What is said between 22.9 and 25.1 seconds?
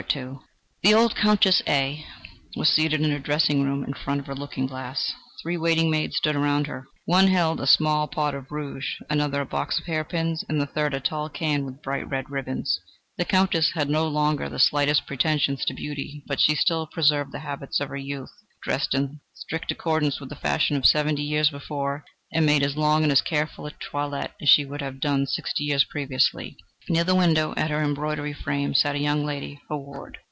and as careful a toilette as she would have